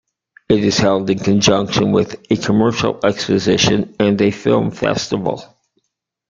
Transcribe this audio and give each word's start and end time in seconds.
It 0.49 0.63
is 0.63 0.79
held 0.79 1.11
in 1.11 1.19
conjunction 1.19 1.91
with 1.91 2.25
a 2.31 2.35
commercial 2.35 2.99
exposition 3.05 3.95
and 3.99 4.19
a 4.19 4.31
film 4.31 4.71
festival. 4.71 5.43